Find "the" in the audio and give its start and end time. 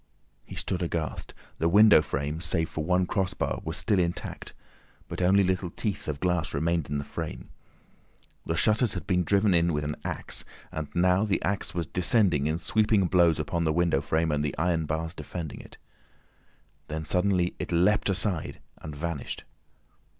1.59-1.69, 6.97-7.03, 8.43-8.55, 11.23-11.39, 13.63-13.71, 14.43-14.57